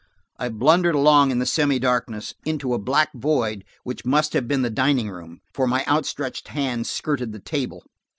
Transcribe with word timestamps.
I 0.39 0.49
blundered 0.49 0.95
along 0.95 1.29
in 1.29 1.37
the 1.37 1.45
semi 1.45 1.77
darkness, 1.77 2.33
into 2.43 2.73
a 2.73 2.79
black 2.79 3.13
void 3.13 3.63
which 3.83 4.03
must 4.03 4.33
have 4.33 4.47
been 4.47 4.63
the 4.63 4.71
dining 4.71 5.11
room, 5.11 5.41
for 5.53 5.67
my 5.67 5.83
out 5.85 6.07
stretched 6.07 6.47
hand 6.47 6.87
skirted 6.87 7.33
the 7.33 7.39
table. 7.39 7.83